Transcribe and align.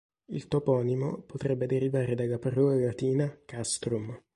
Il 0.29 0.47
toponimo 0.47 1.21
potrebbe 1.21 1.67
derivare 1.67 2.15
dalla 2.15 2.39
parola 2.39 2.73
latina 2.73 3.39
"castrum". 3.45 4.19